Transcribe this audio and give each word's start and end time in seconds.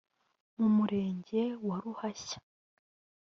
mu 0.57 0.67
murenge 0.75 1.41
wa 1.67 1.77
Ruhashya 1.83 2.37